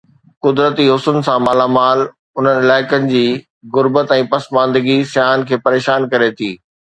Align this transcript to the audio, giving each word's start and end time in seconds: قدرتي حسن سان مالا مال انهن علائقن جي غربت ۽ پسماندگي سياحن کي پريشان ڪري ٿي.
قدرتي 0.45 0.85
حسن 0.93 1.17
سان 1.25 1.39
مالا 1.45 1.65
مال 1.75 2.01
انهن 2.07 2.57
علائقن 2.63 3.05
جي 3.11 3.21
غربت 3.77 4.15
۽ 4.17 4.25
پسماندگي 4.33 4.97
سياحن 5.13 5.45
کي 5.53 5.61
پريشان 5.69 6.09
ڪري 6.17 6.33
ٿي. 6.43 6.51